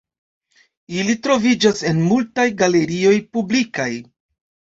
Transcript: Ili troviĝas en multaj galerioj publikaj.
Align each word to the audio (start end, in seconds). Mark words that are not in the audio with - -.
Ili 1.01 1.15
troviĝas 1.27 1.83
en 1.91 2.01
multaj 2.07 2.47
galerioj 2.61 3.13
publikaj. 3.37 3.89